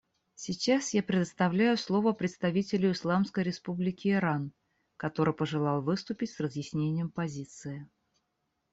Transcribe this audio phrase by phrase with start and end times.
[0.33, 4.51] Сейчас я предоставляю слово представителю Исламской Республики Иран,
[4.97, 7.87] который пожелал выступить с разъяснением позиции.